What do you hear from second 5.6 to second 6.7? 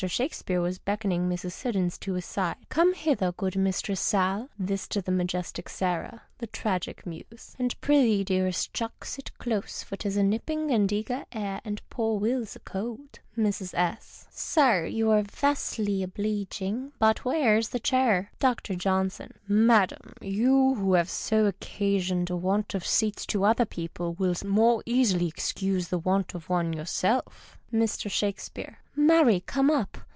Sarah, the